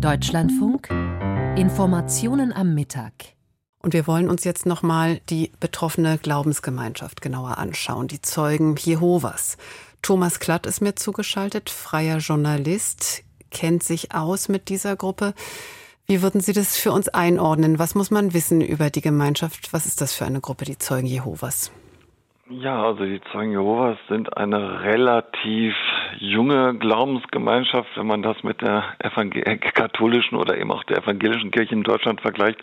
Deutschlandfunk 0.00 0.90
Informationen 1.56 2.52
am 2.52 2.72
Mittag. 2.72 3.12
Und 3.82 3.94
wir 3.94 4.06
wollen 4.06 4.28
uns 4.28 4.44
jetzt 4.44 4.64
nochmal 4.64 5.20
die 5.28 5.50
betroffene 5.58 6.18
Glaubensgemeinschaft 6.18 7.20
genauer 7.20 7.58
anschauen, 7.58 8.06
die 8.06 8.22
Zeugen 8.22 8.76
Jehovas. 8.76 9.56
Thomas 10.00 10.38
Klatt 10.38 10.66
ist 10.66 10.80
mir 10.80 10.94
zugeschaltet, 10.94 11.68
freier 11.68 12.18
Journalist, 12.18 13.24
kennt 13.50 13.82
sich 13.82 14.14
aus 14.14 14.48
mit 14.48 14.68
dieser 14.68 14.94
Gruppe. 14.94 15.34
Wie 16.06 16.22
würden 16.22 16.40
Sie 16.40 16.52
das 16.52 16.76
für 16.76 16.92
uns 16.92 17.08
einordnen? 17.08 17.80
Was 17.80 17.96
muss 17.96 18.12
man 18.12 18.34
wissen 18.34 18.60
über 18.60 18.90
die 18.90 19.00
Gemeinschaft? 19.00 19.72
Was 19.72 19.84
ist 19.84 20.00
das 20.00 20.14
für 20.14 20.26
eine 20.26 20.40
Gruppe, 20.40 20.64
die 20.64 20.78
Zeugen 20.78 21.08
Jehovas? 21.08 21.72
Ja, 22.50 22.82
also 22.82 23.04
die 23.04 23.20
Zeugen 23.32 23.50
Jehovas 23.50 23.98
sind 24.08 24.34
eine 24.36 24.80
relativ 24.80 25.74
junge 26.20 26.74
Glaubensgemeinschaft, 26.74 27.96
wenn 27.96 28.06
man 28.06 28.22
das 28.22 28.42
mit 28.42 28.60
der 28.60 28.84
äh, 28.98 29.56
katholischen 29.56 30.36
oder 30.36 30.58
eben 30.58 30.70
auch 30.70 30.84
der 30.84 30.98
evangelischen 30.98 31.50
Kirche 31.50 31.74
in 31.74 31.82
Deutschland 31.82 32.20
vergleicht. 32.20 32.58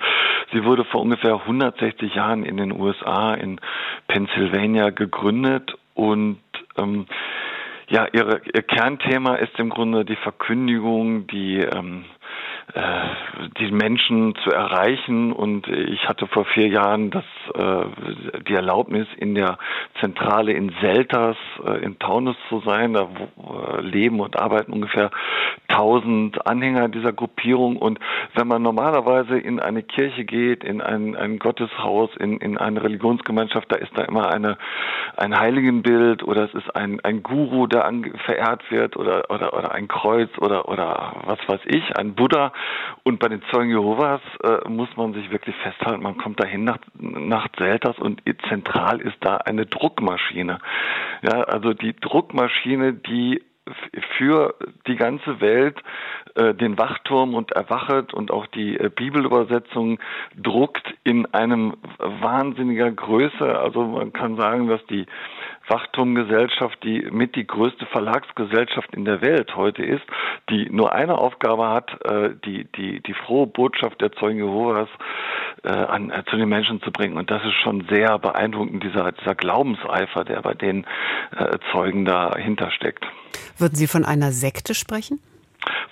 Sie 0.54 0.64
wurde 0.64 0.86
vor 0.86 1.02
ungefähr 1.02 1.36
160 1.36 2.16
Jahren 2.16 2.44
in 2.44 2.58
den 2.58 2.72
USA 2.72 3.34
in 3.34 3.60
Pennsylvania 4.08 4.90
gegründet 4.90 5.76
und 5.94 6.40
ähm, 6.78 7.06
ja, 7.88 8.08
ihre, 8.12 8.42
ihr 8.54 8.64
Kernthema 8.64 9.36
ist 9.36 9.60
im 9.60 9.70
Grunde 9.70 10.06
die 10.06 10.16
Verkündigung, 10.16 11.28
die 11.28 11.60
ähm, 11.60 12.06
äh, 12.06 12.25
die 13.60 13.72
Menschen 13.72 14.36
zu 14.44 14.50
erreichen. 14.50 15.32
Und 15.32 15.68
ich 15.68 16.08
hatte 16.08 16.28
vor 16.28 16.46
vier 16.46 16.68
Jahren 16.68 17.12
das, 17.12 17.24
äh, 17.54 18.42
die 18.48 18.54
Erlaubnis, 18.54 19.08
in 19.18 19.36
der 19.36 19.58
Zentrale 20.00 20.52
in 20.54 20.74
Selters 20.82 21.38
äh, 21.66 21.84
in 21.84 22.00
Taunus 22.00 22.36
zu 22.50 22.62
sein. 22.62 22.94
Da 22.94 23.08
äh, 23.08 23.82
leben 23.82 24.20
und 24.20 24.40
arbeiten 24.40 24.74
ungefähr 24.74 25.12
1000 25.68 26.46
Anhänger 26.48 26.90
dieser 26.90 27.14
Gruppierung. 27.46 27.78
Und 27.78 28.00
wenn 28.34 28.48
man 28.48 28.62
normalerweise 28.62 29.38
in 29.38 29.60
eine 29.60 29.84
Kirche 29.84 30.26
geht, 30.26 30.64
in 30.64 30.82
ein, 30.82 31.16
ein 31.16 31.38
Gotteshaus, 31.38 32.10
in, 32.18 32.38
in 32.38 32.58
eine 32.58 32.84
Religionsgemeinschaft, 32.84 33.72
da 33.72 33.76
ist 33.76 33.92
da 33.96 34.04
immer 34.04 34.34
eine, 34.34 34.58
ein 35.16 35.40
Heiligenbild 35.40 36.24
oder 36.24 36.46
es 36.46 36.54
ist 36.56 36.76
ein, 36.76 37.00
ein 37.02 37.22
Guru, 37.22 37.68
der 37.68 37.86
an, 37.86 38.04
verehrt 38.26 38.64
wird 38.72 38.98
oder, 38.98 39.30
oder, 39.30 39.54
oder 39.54 39.74
ein 39.74 39.88
Kreuz 39.88 40.30
oder, 40.40 40.68
oder 40.68 41.14
was 41.26 41.40
weiß 41.48 41.62
ich, 41.66 41.96
ein 41.98 42.16
Buddha. 42.16 42.52
Und 43.04 43.20
bei 43.20 43.28
den 43.28 43.44
Zeugen 43.52 43.70
Jehovas 43.70 44.22
äh, 44.44 44.68
muss 44.68 44.90
man 44.98 45.14
sich 45.14 45.30
wirklich 45.32 45.56
festhalten, 45.58 46.02
man 46.02 46.18
kommt 46.18 46.42
dahin 46.42 46.64
nach, 46.64 46.80
nach 46.98 47.48
Zelters 47.58 48.00
und 48.00 48.22
zentral 48.50 49.02
ist 49.02 49.18
da 49.22 49.38
eine 49.38 49.66
Druckmaschine. 49.66 50.58
Ja, 51.22 51.44
also 51.44 51.74
die 51.74 51.96
Druckmaschine, 51.96 52.94
die 52.94 53.42
für 54.18 54.56
die 54.88 54.96
ganze 54.96 55.42
Welt 55.42 55.78
äh, 56.36 56.54
den 56.54 56.78
Wachturm 56.78 57.34
und 57.34 57.52
erwachet 57.52 58.14
und 58.14 58.32
auch 58.32 58.46
die 58.48 58.78
äh, 58.78 58.90
Bibelübersetzung 58.90 60.00
druckt 60.36 60.94
in 61.04 61.26
einem 61.34 61.76
wahnsinniger 61.98 62.92
Größe. 62.92 63.58
Also 63.58 63.84
man 63.84 64.14
kann 64.14 64.36
sagen, 64.36 64.68
dass 64.68 64.86
die 64.88 65.06
Wachturmgesellschaft, 65.68 66.84
die 66.84 67.08
mit 67.12 67.36
die 67.36 67.48
größte 67.48 67.86
Verlagsgesellschaft 67.88 68.94
in 68.94 69.06
der 69.06 69.22
Welt 69.22 69.56
heute 69.56 69.84
ist, 69.84 70.04
die 70.50 70.70
nur 70.70 70.94
eine 70.94 71.18
Aufgabe 71.18 71.70
hat, 71.70 71.90
äh, 72.06 72.32
die, 72.46 72.66
die, 72.66 73.02
die 73.02 73.14
frohe 73.14 73.48
Botschaft 73.48 74.02
der 74.02 74.12
Zeugen 74.12 74.40
Jehovas 74.40 74.90
äh, 75.64 75.70
an, 75.70 76.12
äh, 76.12 76.24
zu 76.30 76.38
den 76.38 76.50
Menschen 76.50 76.82
zu 76.82 76.92
bringen. 76.92 77.18
Und 77.18 77.32
das 77.32 77.44
ist 77.44 77.56
schon 77.64 77.88
sehr 77.90 78.20
beeindruckend, 78.20 78.84
dieser, 78.84 79.12
dieser 79.12 79.36
Glaubenseifer, 79.36 80.24
der 80.24 80.42
bei 80.42 80.54
den 80.54 80.86
äh, 81.36 81.58
Zeugen 81.72 82.06
dahinter 82.06 82.72
steckt. 82.72 83.06
Würden 83.58 83.76
Sie 83.76 83.88
von 83.88 84.06
einer 84.06 84.32
Sekte 84.32 84.74
sprechen? 84.76 85.20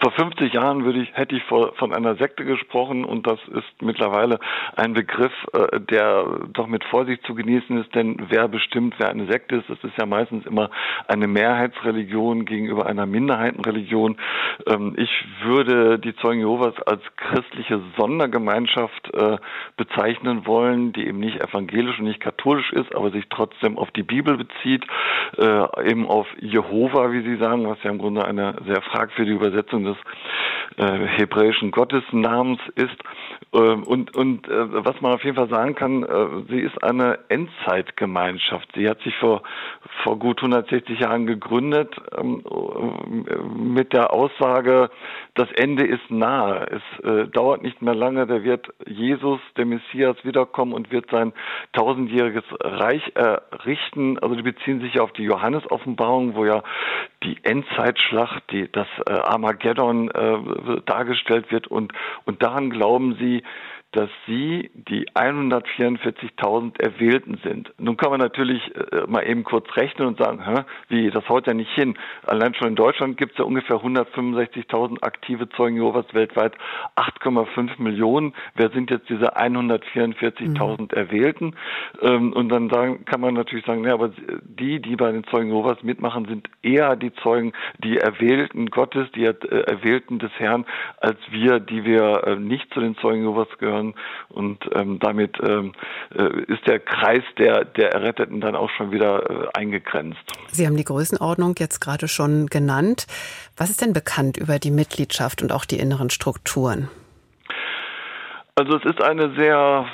Vor 0.03 0.11
50 0.11 0.51
Jahren 0.51 0.83
würde 0.83 0.99
ich, 0.99 1.13
hätte 1.13 1.33
ich 1.33 1.43
von 1.43 1.93
einer 1.93 2.15
Sekte 2.15 2.43
gesprochen 2.43 3.05
und 3.05 3.25
das 3.25 3.39
ist 3.47 3.81
mittlerweile 3.81 4.37
ein 4.75 4.93
Begriff, 4.93 5.31
äh, 5.53 5.79
der 5.79 6.25
doch 6.51 6.67
mit 6.67 6.83
Vorsicht 6.83 7.25
zu 7.25 7.33
genießen 7.33 7.81
ist, 7.81 7.95
denn 7.95 8.17
wer 8.27 8.49
bestimmt, 8.49 8.95
wer 8.97 9.09
eine 9.09 9.27
Sekte 9.27 9.55
ist, 9.55 9.69
das 9.69 9.81
ist 9.81 9.97
ja 9.97 10.05
meistens 10.05 10.45
immer 10.45 10.69
eine 11.07 11.27
Mehrheitsreligion 11.27 12.43
gegenüber 12.43 12.85
einer 12.85 13.05
Minderheitenreligion. 13.05 14.17
Ähm, 14.67 14.93
ich 14.97 15.09
würde 15.41 15.99
die 15.99 16.13
Zeugen 16.17 16.41
Jehovas 16.41 16.81
als 16.81 17.01
christliche 17.15 17.79
Sondergemeinschaft 17.95 19.09
äh, 19.13 19.37
bezeichnen 19.77 20.45
wollen, 20.45 20.91
die 20.91 21.07
eben 21.07 21.21
nicht 21.21 21.39
evangelisch 21.39 21.99
und 21.99 22.05
nicht 22.05 22.19
katholisch 22.19 22.73
ist, 22.73 22.93
aber 22.93 23.11
sich 23.11 23.23
trotzdem 23.29 23.77
auf 23.77 23.89
die 23.91 24.03
Bibel 24.03 24.35
bezieht, 24.35 24.83
äh, 25.37 25.89
eben 25.89 26.07
auf 26.07 26.27
Jehova, 26.41 27.13
wie 27.13 27.21
Sie 27.21 27.37
sagen, 27.37 27.69
was 27.69 27.81
ja 27.83 27.89
im 27.89 27.99
Grunde 27.99 28.25
eine 28.25 28.55
sehr 28.65 28.81
fragwürdige 28.81 29.37
Übersetzung 29.37 29.85
des 29.85 29.92
was 29.93 30.42
äh, 30.77 31.07
hebräischen 31.17 31.71
Gottesnamens 31.71 32.59
ist. 32.75 32.97
Äh, 33.53 33.57
und 33.57 34.15
und 34.15 34.47
äh, 34.47 34.85
was 34.85 34.99
man 35.01 35.13
auf 35.13 35.23
jeden 35.23 35.35
Fall 35.35 35.49
sagen 35.49 35.75
kann, 35.75 36.03
äh, 36.03 36.27
sie 36.49 36.59
ist 36.59 36.83
eine 36.83 37.19
Endzeitgemeinschaft. 37.29 38.69
Sie 38.75 38.89
hat 38.89 39.01
sich 39.01 39.15
vor, 39.17 39.43
vor 40.03 40.17
gut 40.17 40.39
160 40.39 40.99
Jahren 40.99 41.25
gegründet 41.25 41.95
ähm, 42.17 42.43
mit 43.55 43.93
der 43.93 44.13
Aussage, 44.13 44.89
das 45.35 45.51
Ende 45.53 45.85
ist 45.85 46.09
nahe. 46.09 46.67
Es 46.69 47.05
äh, 47.05 47.27
dauert 47.27 47.63
nicht 47.63 47.81
mehr 47.81 47.95
lange, 47.95 48.27
da 48.27 48.43
wird 48.43 48.67
Jesus, 48.85 49.39
der 49.57 49.65
Messias, 49.65 50.15
wiederkommen 50.23 50.73
und 50.73 50.91
wird 50.91 51.09
sein 51.09 51.33
tausendjähriges 51.73 52.43
Reich 52.61 53.11
errichten. 53.15 54.19
Also 54.19 54.35
die 54.35 54.43
beziehen 54.43 54.81
sich 54.81 54.99
auf 54.99 55.11
die 55.13 55.23
Johannes-Offenbarung, 55.23 56.35
wo 56.35 56.45
ja 56.45 56.63
die 57.23 57.37
Endzeitschlacht, 57.43 58.43
die, 58.51 58.71
das 58.71 58.87
äh, 59.07 59.11
Armageddon 59.11 60.11
äh, 60.11 60.37
dargestellt 60.85 61.51
wird 61.51 61.67
und, 61.67 61.93
und 62.25 62.43
daran 62.43 62.69
glauben 62.69 63.15
sie, 63.19 63.43
dass 63.93 64.09
sie 64.25 64.71
die 64.73 65.07
144.000 65.09 66.81
Erwählten 66.81 67.39
sind. 67.43 67.71
Nun 67.77 67.95
kann 67.95 68.09
man 68.09 68.19
natürlich 68.19 68.61
äh, 68.75 69.05
mal 69.07 69.21
eben 69.21 69.43
kurz 69.43 69.67
rechnen 69.75 70.07
und 70.07 70.17
sagen, 70.17 70.43
hä, 70.43 70.63
wie, 70.89 71.11
das 71.11 71.29
haut 71.29 71.45
ja 71.45 71.53
nicht 71.53 71.71
hin. 71.71 71.95
Allein 72.25 72.55
schon 72.55 72.69
in 72.69 72.75
Deutschland 72.75 73.17
gibt 73.17 73.33
es 73.33 73.37
ja 73.37 73.45
ungefähr 73.45 73.77
165.000 73.77 75.03
aktive 75.03 75.47
Zeugen 75.49 75.75
Jehovas 75.75 76.11
weltweit, 76.13 76.53
8,5 76.95 77.81
Millionen. 77.81 78.33
Wer 78.55 78.71
sind 78.71 78.89
jetzt 78.89 79.09
diese 79.09 79.37
144.000 79.37 80.81
mhm. 80.81 80.87
Erwählten? 80.89 81.55
Ähm, 82.01 82.33
und 82.33 82.49
dann 82.49 82.69
sagen, 82.69 83.05
kann 83.05 83.21
man 83.21 83.35
natürlich 83.35 83.65
sagen, 83.65 83.85
ja, 83.85 83.93
aber 83.93 84.11
die, 84.41 84.81
die 84.81 84.95
bei 84.95 85.11
den 85.11 85.23
Zeugen 85.25 85.49
Jehovas 85.49 85.83
mitmachen, 85.83 86.25
sind 86.25 86.49
eher 86.63 86.95
die 86.95 87.13
Zeugen, 87.13 87.53
die 87.77 87.97
Erwählten 87.97 88.71
Gottes, 88.71 89.11
die 89.11 89.25
äh, 89.25 89.35
Erwählten 89.67 90.17
des 90.17 90.31
Herrn, 90.39 90.65
als 90.99 91.19
wir, 91.29 91.59
die 91.59 91.85
wir 91.85 92.23
äh, 92.25 92.35
nicht 92.37 92.73
zu 92.73 92.79
den 92.79 92.97
Zeugen 92.97 93.21
Jehovas 93.21 93.55
gehören 93.59 93.82
Kindern 93.83 93.93
und 94.29 94.59
ähm, 94.73 94.99
damit 94.99 95.37
ähm, 95.41 95.73
äh, 96.15 96.43
ist 96.47 96.65
der 96.67 96.79
Kreis 96.79 97.23
der, 97.37 97.65
der 97.65 97.93
Erretteten 97.93 98.41
dann 98.41 98.55
auch 98.55 98.69
schon 98.71 98.91
wieder 98.91 99.29
äh, 99.29 99.47
eingegrenzt. 99.53 100.19
Sie 100.47 100.65
haben 100.65 100.77
die 100.77 100.83
Größenordnung 100.83 101.55
jetzt 101.59 101.79
gerade 101.79 102.07
schon 102.07 102.47
genannt. 102.47 103.07
Was 103.57 103.69
ist 103.69 103.81
denn 103.81 103.93
bekannt 103.93 104.37
über 104.37 104.59
die 104.59 104.71
Mitgliedschaft 104.71 105.41
und 105.41 105.51
auch 105.51 105.65
die 105.65 105.79
inneren 105.79 106.09
Strukturen? 106.09 106.89
Also 108.55 108.77
es 108.77 108.85
ist 108.85 109.01
eine 109.01 109.33
sehr 109.35 109.85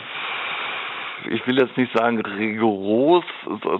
ich 1.29 1.45
will 1.47 1.59
jetzt 1.59 1.77
nicht 1.77 1.95
sagen 1.95 2.19
rigoros, 2.19 3.23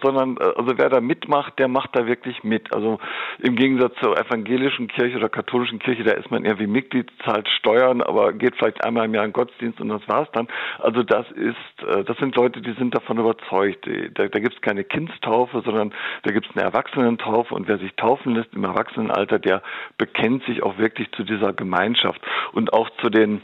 sondern 0.02 0.38
äh, 0.38 0.54
also 0.56 0.78
wer 0.78 0.90
da 0.90 1.02
mitmacht, 1.02 1.58
der 1.60 1.68
macht 1.68 1.96
da 1.96 2.06
wirklich 2.08 2.44
mit. 2.44 2.74
Also 2.74 3.00
im 3.40 3.56
Gegensatz 3.56 3.94
zur 4.02 4.18
evangelischen 4.18 4.88
Kirche 4.88 5.18
oder 5.18 5.30
katholischen 5.30 5.80
Kirche, 5.80 6.04
da 6.04 6.12
ist 6.12 6.32
man 6.32 6.46
eher 6.46 6.60
wie 6.60 6.68
Mitglied, 6.68 7.12
zahlt 7.26 7.48
Steuern, 7.50 8.02
aber 8.02 8.34
geht 8.34 8.56
vielleicht 8.56 8.84
einmal 8.84 9.06
im 9.06 9.14
Jahr 9.14 9.26
in 9.26 9.34
Gottesdienst 9.34 9.80
und 9.82 9.90
das 9.90 10.08
war's 10.08 10.30
dann. 10.34 10.48
Also 10.80 11.04
das 11.04 11.30
ist, 11.32 11.88
äh, 11.88 12.04
das 12.04 12.18
sind 12.18 12.36
Leute, 12.36 12.62
die 12.62 12.74
sind 12.74 12.96
davon 12.96 13.18
überzeugt. 13.18 13.88
Da, 14.14 14.28
da 14.28 14.40
gibt 14.40 14.56
es 14.56 14.62
keine 14.62 14.84
Kindstaufe, 14.84 15.62
sondern 15.66 15.94
da 16.24 16.32
gibt 16.32 16.50
es 16.50 16.56
eine 16.56 16.66
Erwachsenentaufe 16.66 17.54
und 17.54 17.68
wer 17.68 17.78
sich 17.78 17.94
taufen 17.96 18.36
lässt 18.36 18.54
im 18.54 18.64
Erwachsenenalter, 18.64 19.40
der 19.40 19.62
bekennt 19.98 20.44
sich 20.46 20.64
auch 20.64 20.78
wirklich 20.78 21.12
zu 21.12 21.24
dieser 21.24 21.54
Gemeinschaft 21.54 22.22
und 22.54 22.74
auch 22.74 22.90
zu 23.02 23.10
den 23.10 23.42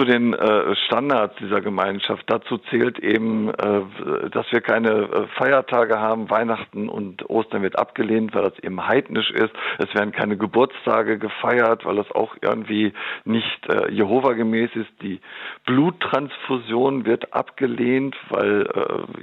zu 0.00 0.06
den 0.06 0.32
äh, 0.32 0.74
Standards 0.86 1.34
dieser 1.40 1.60
Gemeinschaft. 1.60 2.24
Dazu 2.26 2.56
zählt 2.70 2.98
eben, 3.00 3.50
äh, 3.50 4.30
dass 4.30 4.50
wir 4.50 4.62
keine 4.62 4.90
äh, 4.90 5.26
Feiertage 5.36 5.98
haben. 5.98 6.30
Weihnachten 6.30 6.88
und 6.88 7.28
Ostern 7.28 7.62
wird 7.62 7.78
abgelehnt, 7.78 8.34
weil 8.34 8.44
das 8.44 8.58
eben 8.60 8.86
heidnisch 8.86 9.30
ist. 9.30 9.52
Es 9.76 9.94
werden 9.94 10.12
keine 10.12 10.38
Geburtstage 10.38 11.18
gefeiert, 11.18 11.84
weil 11.84 11.96
das 11.96 12.10
auch 12.12 12.34
irgendwie 12.40 12.94
nicht 13.26 13.68
äh, 13.68 13.92
Jehova 13.92 14.32
gemäß 14.32 14.70
ist. 14.74 14.88
Die 15.02 15.20
Bluttransfusion 15.66 17.04
wird 17.04 17.34
abgelehnt, 17.34 18.16
weil 18.30 18.66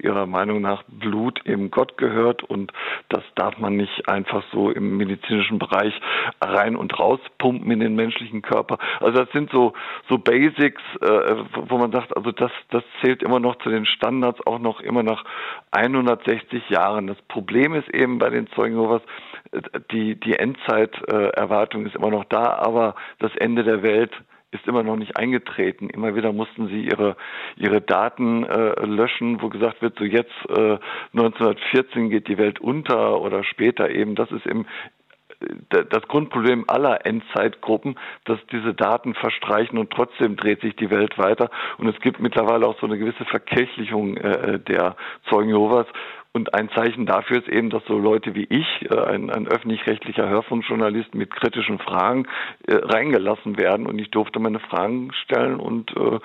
ihrer 0.01 0.25
Meinung 0.25 0.61
nach 0.61 0.83
Blut 0.87 1.41
eben 1.45 1.71
Gott 1.71 1.97
gehört 1.97 2.43
und 2.43 2.71
das 3.09 3.23
darf 3.35 3.57
man 3.57 3.75
nicht 3.75 4.07
einfach 4.07 4.43
so 4.51 4.69
im 4.69 4.97
medizinischen 4.97 5.59
Bereich 5.59 5.93
rein 6.41 6.75
und 6.75 6.97
raus 6.99 7.19
pumpen 7.37 7.71
in 7.71 7.79
den 7.79 7.95
menschlichen 7.95 8.41
Körper. 8.41 8.77
Also 8.99 9.23
das 9.23 9.31
sind 9.31 9.51
so 9.51 9.73
so 10.09 10.17
Basics 10.17 10.66
Basics, 10.67 10.81
äh, 11.01 11.35
wo 11.69 11.77
man 11.77 11.91
sagt, 11.91 12.15
also 12.15 12.31
das, 12.31 12.51
das 12.71 12.83
zählt 13.01 13.23
immer 13.23 13.39
noch 13.39 13.57
zu 13.57 13.69
den 13.69 13.85
Standards, 13.85 14.45
auch 14.45 14.59
noch 14.59 14.81
immer 14.81 15.03
nach 15.03 15.23
160 15.71 16.69
Jahren. 16.69 17.07
Das 17.07 17.21
Problem 17.27 17.73
ist 17.73 17.89
eben 17.93 18.19
bei 18.19 18.29
den 18.29 18.47
Zeugen 18.47 18.75
Jehovas, 18.75 19.01
die, 19.91 20.15
die 20.15 20.33
Endzeiterwartung 20.33 21.85
ist 21.85 21.95
immer 21.95 22.09
noch 22.09 22.25
da, 22.25 22.57
aber 22.59 22.95
das 23.19 23.35
Ende 23.35 23.63
der 23.63 23.83
Welt 23.83 24.11
ist 24.51 24.65
immer 24.65 24.81
noch 24.81 24.95
nicht 24.95 25.17
eingetreten. 25.17 25.89
Immer 25.89 26.15
wieder 26.15 26.31
mussten 26.31 26.67
sie 26.67 26.85
ihre 26.85 27.17
ihre 27.57 27.81
Daten 27.81 28.45
äh, 28.45 28.85
löschen, 28.85 29.41
wo 29.41 29.49
gesagt 29.49 29.81
wird, 29.81 29.97
so 29.97 30.05
jetzt 30.05 30.31
äh, 30.49 30.77
1914 31.13 32.09
geht 32.09 32.29
die 32.29 32.37
Welt 32.37 32.59
unter 32.59 33.21
oder 33.21 33.43
später 33.43 33.89
eben. 33.89 34.15
Das 34.15 34.31
ist 34.31 34.45
im 34.45 34.65
das 35.69 36.07
Grundproblem 36.07 36.65
aller 36.67 37.05
Endzeitgruppen, 37.05 37.97
dass 38.25 38.39
diese 38.51 38.73
Daten 38.73 39.13
verstreichen 39.13 39.77
und 39.77 39.91
trotzdem 39.91 40.35
dreht 40.35 40.61
sich 40.61 40.75
die 40.75 40.89
Welt 40.89 41.17
weiter. 41.17 41.49
Und 41.77 41.87
es 41.87 41.99
gibt 42.01 42.19
mittlerweile 42.19 42.67
auch 42.67 42.79
so 42.79 42.87
eine 42.87 42.97
gewisse 42.97 43.25
Verkirchlichung 43.25 44.17
äh, 44.17 44.59
der 44.59 44.95
Zeugen 45.29 45.49
Jehovas. 45.49 45.87
Und 46.33 46.53
ein 46.53 46.69
Zeichen 46.69 47.07
dafür 47.07 47.37
ist 47.37 47.49
eben, 47.49 47.71
dass 47.71 47.83
so 47.85 47.97
Leute 47.97 48.35
wie 48.35 48.45
ich, 48.49 48.91
äh, 48.91 48.95
ein, 48.95 49.31
ein 49.31 49.47
öffentlich-rechtlicher 49.47 50.27
Hörfunkjournalist 50.27 51.15
mit 51.15 51.31
kritischen 51.35 51.79
Fragen, 51.79 52.27
äh, 52.67 52.75
reingelassen 52.75 53.57
werden. 53.57 53.87
Und 53.87 53.97
ich 53.99 54.11
durfte 54.11 54.39
meine 54.39 54.59
Fragen 54.59 55.11
stellen. 55.23 55.59
Und 55.59 55.95
äh, 55.95 56.15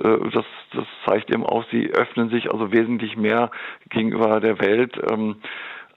äh, 0.00 0.30
das, 0.30 0.44
das 0.74 0.86
zeigt 1.06 1.30
eben 1.30 1.44
auch, 1.44 1.64
sie 1.70 1.90
öffnen 1.92 2.30
sich 2.30 2.50
also 2.50 2.72
wesentlich 2.72 3.16
mehr 3.16 3.50
gegenüber 3.90 4.40
der 4.40 4.60
Welt. 4.60 4.98
Ähm, 5.10 5.36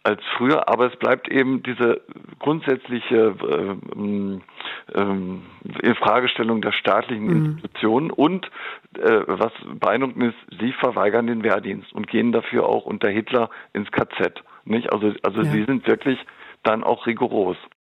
als 0.03 0.21
früher, 0.37 0.67
aber 0.67 0.87
es 0.91 0.95
bleibt 0.97 1.29
eben 1.29 1.63
diese 1.63 2.01
grundsätzliche 2.39 3.35
äh, 3.41 4.99
äh, 4.99 5.87
Infragestellung 5.87 6.61
der 6.61 6.73
staatlichen 6.73 7.25
mhm. 7.25 7.45
Institutionen 7.45 8.11
und 8.11 8.51
äh, 8.97 9.21
was 9.27 9.53
beeindruckend 9.79 10.33
ist, 10.33 10.59
sie 10.59 10.73
verweigern 10.73 11.27
den 11.27 11.43
Wehrdienst 11.43 11.93
und 11.93 12.07
gehen 12.07 12.33
dafür 12.33 12.67
auch 12.67 12.85
unter 12.85 13.09
Hitler 13.09 13.49
ins 13.71 13.91
KZ. 13.91 14.43
Nicht? 14.65 14.91
Also, 14.91 15.13
also 15.23 15.41
ja. 15.41 15.51
sie 15.51 15.63
sind 15.63 15.87
wirklich 15.87 16.19
dann 16.63 16.83
auch 16.83 17.07
rigoros. 17.07 17.57